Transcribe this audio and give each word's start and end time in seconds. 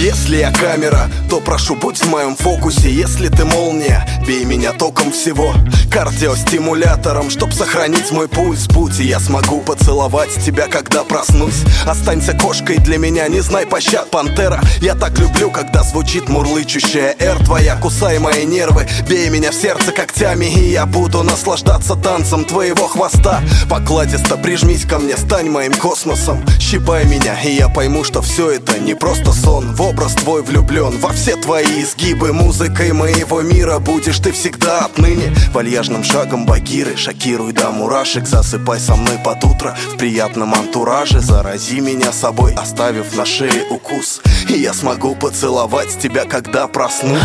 Если 0.00 0.36
я 0.36 0.52
камера, 0.52 1.10
то 1.28 1.40
прошу, 1.40 1.74
будь 1.74 1.98
в 1.98 2.08
моем 2.08 2.36
фокусе. 2.36 2.88
Если 2.88 3.26
ты 3.26 3.44
молния, 3.44 4.08
бей 4.24 4.44
меня 4.44 4.72
током 4.72 5.10
всего. 5.10 5.52
Кардиостимулятором, 5.90 7.30
чтоб 7.30 7.52
сохранить 7.52 8.12
мой 8.12 8.28
пульс. 8.28 8.68
Будь 8.68 9.00
и 9.00 9.04
я 9.04 9.18
смогу 9.18 9.60
поцеловать 9.60 10.32
тебя, 10.44 10.68
когда 10.68 11.02
проснусь. 11.02 11.64
Останься 11.84 12.32
кошкой 12.34 12.78
для 12.78 12.96
меня, 12.96 13.26
не 13.26 13.40
знай 13.40 13.66
пощад, 13.66 14.08
пантера. 14.08 14.60
Я 14.80 14.94
так 14.94 15.18
люблю, 15.18 15.50
когда 15.50 15.82
звучит 15.82 16.28
мурлычущая 16.28 17.16
эр 17.18 17.44
Твоя, 17.44 17.74
кусай 17.74 18.20
мои 18.20 18.44
нервы, 18.44 18.86
бей 19.08 19.28
меня 19.30 19.50
в 19.50 19.54
сердце 19.54 19.90
когтями. 19.90 20.44
И 20.46 20.70
я 20.70 20.86
буду 20.86 21.24
наслаждаться 21.24 21.96
танцем 21.96 22.44
твоего 22.44 22.86
хвоста. 22.86 23.42
Покладисто 23.68 24.36
прижмись 24.36 24.84
ко 24.84 25.00
мне, 25.00 25.16
стань 25.16 25.50
моим 25.50 25.72
космосом. 25.72 26.44
Щипай 26.60 27.04
меня, 27.04 27.36
и 27.42 27.56
я 27.56 27.68
пойму, 27.68 28.04
что 28.04 28.22
все 28.22 28.52
это 28.52 28.78
не 28.78 28.94
просто 28.94 29.32
сон. 29.32 29.74
В 29.74 29.87
образ 29.88 30.14
твой 30.14 30.42
влюблен, 30.42 30.98
во 30.98 31.12
все 31.12 31.36
твои 31.36 31.82
изгибы. 31.82 32.32
Музыкой 32.32 32.92
моего 32.92 33.40
мира 33.40 33.78
будешь 33.78 34.18
ты 34.18 34.32
всегда 34.32 34.84
отныне. 34.84 35.32
Вальяжным 35.52 36.04
шагом 36.04 36.46
багиры, 36.46 36.96
шокируй 36.96 37.52
до 37.52 37.70
мурашек. 37.70 38.26
Засыпай 38.26 38.78
со 38.78 38.96
мной 38.96 39.18
под 39.24 39.42
утро 39.44 39.76
в 39.94 39.96
приятном 39.96 40.54
антураже. 40.54 41.20
Зарази 41.20 41.80
меня 41.80 42.12
собой, 42.12 42.54
оставив 42.54 43.16
на 43.16 43.24
шее 43.24 43.64
укус. 43.70 44.20
И 44.48 44.58
я 44.58 44.74
смогу 44.74 45.14
поцеловать 45.14 45.98
тебя, 45.98 46.24
когда 46.24 46.66
проснусь. 46.68 47.20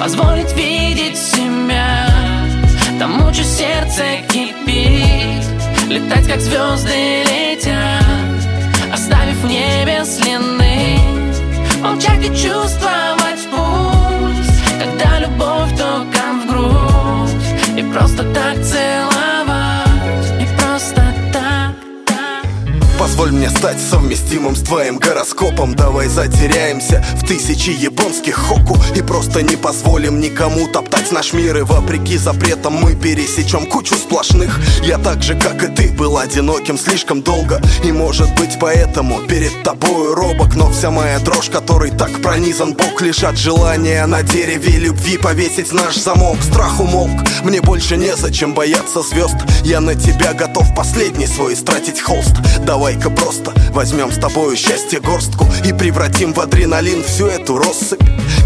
Позволить 0.00 0.52
видеть 0.54 1.16
себя 1.16 2.06
Тому, 2.98 3.32
что 3.32 3.44
сердце 3.44 4.02
кипит. 4.28 5.44
Летать, 5.88 6.26
как 6.26 6.40
звезды 6.40 7.22
летят 7.24 8.07
и 12.28 12.36
чувствовать 12.36 13.48
пульс 13.50 14.60
Когда 14.78 15.18
любовь 15.18 15.70
током 15.76 16.42
в 16.42 16.46
грудь. 16.46 17.78
И 17.78 17.82
просто 17.92 18.24
так 18.32 18.62
целовать 18.62 19.27
Позволь 22.98 23.30
мне 23.30 23.48
стать 23.48 23.80
совместимым 23.80 24.56
с 24.56 24.60
твоим 24.60 24.98
гороскопом. 24.98 25.76
Давай 25.76 26.08
затеряемся 26.08 27.04
в 27.14 27.26
тысячи 27.26 27.70
японских 27.70 28.34
хоку 28.34 28.76
И 28.96 29.02
просто 29.02 29.42
не 29.42 29.56
позволим 29.56 30.18
никому 30.18 30.66
топтать 30.66 31.12
наш 31.12 31.32
мир. 31.32 31.58
И 31.58 31.62
вопреки 31.62 32.18
запретам 32.18 32.74
мы 32.74 32.96
пересечем 32.96 33.66
кучу 33.66 33.94
сплошных. 33.94 34.58
Я 34.82 34.98
так 34.98 35.22
же, 35.22 35.38
как 35.38 35.62
и 35.62 35.68
ты, 35.68 35.92
был 35.92 36.18
одиноким 36.18 36.76
слишком 36.76 37.22
долго. 37.22 37.62
И 37.84 37.92
может 37.92 38.34
быть 38.34 38.58
поэтому 38.60 39.20
перед 39.28 39.62
тобою 39.62 40.14
робок. 40.14 40.56
Но 40.56 40.70
вся 40.70 40.90
моя 40.90 41.20
дрожь, 41.20 41.50
которой 41.50 41.92
так 41.92 42.10
пронизан 42.20 42.74
бок 42.74 43.00
Лишь 43.00 43.22
от 43.22 43.38
желания 43.38 44.04
на 44.06 44.22
дереве 44.22 44.76
любви 44.76 45.18
повесить 45.18 45.72
наш 45.72 45.96
замок. 45.96 46.42
Страх 46.42 46.80
умолк, 46.80 47.22
мне 47.44 47.60
больше 47.60 47.96
незачем 47.96 48.54
бояться 48.54 49.02
звезд. 49.02 49.36
Я 49.62 49.80
на 49.80 49.94
тебя 49.94 50.32
готов 50.32 50.74
последний 50.74 51.26
свой 51.26 51.54
истратить 51.54 52.00
холст 52.00 52.34
Давай-ка 52.88 53.10
просто 53.10 53.52
возьмем 53.72 54.10
с 54.10 54.16
тобою 54.16 54.56
счастье 54.56 54.98
горстку 54.98 55.46
И 55.62 55.74
превратим 55.74 56.32
в 56.32 56.40
адреналин 56.40 57.04
всю 57.04 57.26
эту 57.26 57.58
россыпь. 57.58 58.00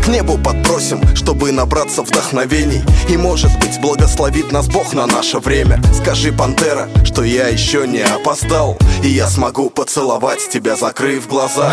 К 0.04 0.08
небу 0.08 0.36
подбросим, 0.36 1.00
чтобы 1.14 1.52
набраться 1.52 2.02
вдохновений. 2.02 2.82
И 3.08 3.16
может 3.16 3.56
быть 3.60 3.78
благословит 3.80 4.50
нас 4.50 4.66
Бог 4.66 4.94
на 4.94 5.06
наше 5.06 5.38
время. 5.38 5.80
Скажи, 5.94 6.32
пантера, 6.32 6.88
что 7.04 7.22
я 7.22 7.46
еще 7.46 7.86
не 7.86 8.00
опоздал 8.00 8.76
И 9.04 9.10
я 9.10 9.28
смогу 9.28 9.70
поцеловать 9.70 10.48
тебя, 10.48 10.74
закрыв 10.74 11.28
глаза. 11.28 11.72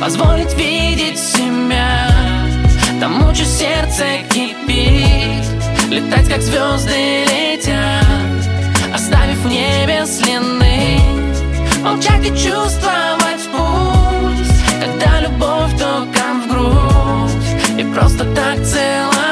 Позволить 0.00 0.54
видеть 0.54 1.20
себя 1.20 2.08
Тому, 2.98 3.32
что 3.36 3.44
сердце 3.44 4.04
кипит. 4.30 5.46
Летать, 5.90 6.28
как 6.28 6.42
звезды 6.42 7.24
летят 7.24 8.04
Оставив 8.92 9.38
в 9.44 9.46
небе 9.46 10.04
следы 10.04 10.67
Молчать 11.98 12.26
и 12.26 12.28
чувствовать 12.28 13.48
пульс 13.50 14.48
Когда 14.80 15.20
любовь 15.20 15.72
током 15.72 16.42
в 16.42 16.48
грудь. 16.48 17.76
И 17.76 17.82
просто 17.92 18.24
так 18.36 18.64
целовать 18.64 19.27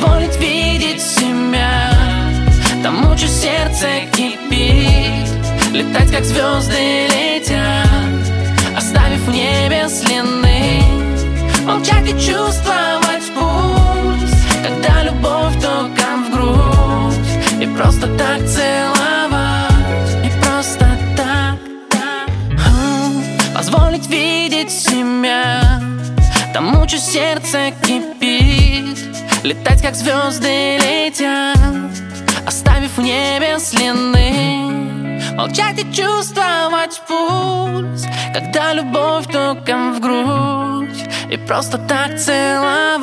Позволить 0.00 0.36
видеть 0.38 1.02
себя 1.02 1.90
Тому, 2.82 3.16
что 3.18 3.28
сердце 3.28 3.86
кипит 4.12 5.28
Летать, 5.72 6.10
как 6.10 6.24
звезды 6.24 7.06
летят. 7.08 7.98
Оставив 8.76 9.20
в 9.26 9.30
небе 9.30 9.88
следы 9.88 10.82
Молчать 11.66 12.08
и 12.08 12.12
чувствовать 12.12 13.30
пульс 13.34 14.32
Когда 14.64 15.02
любовь 15.02 15.54
током 15.60 16.24
в 16.24 16.30
грудь. 16.32 17.62
И 17.62 17.66
просто 17.76 18.06
так 18.16 18.38
целовать 18.46 20.24
И 20.24 20.30
просто 20.42 20.86
так, 21.14 21.58
так. 21.90 23.54
Позволить 23.54 24.08
видеть 24.08 24.70
себя 24.70 25.82
Тому, 26.54 26.88
что 26.88 26.98
сердце 26.98 27.72
кипит 27.82 28.69
Летать, 29.42 29.80
как 29.80 29.94
звезды 29.94 30.76
летят 30.76 31.56
Оставив 32.46 32.96
в 32.96 33.00
небе 33.00 33.58
следы. 33.58 35.34
Молчать 35.34 35.78
и 35.78 35.92
чувствовать 35.92 37.00
пульс 37.08 38.04
Когда 38.34 38.74
любовь 38.74 39.26
током 39.26 39.94
в 39.94 40.00
грудь. 40.00 41.08
И 41.30 41.36
просто 41.38 41.78
так 41.78 42.18
целовать 42.18 42.99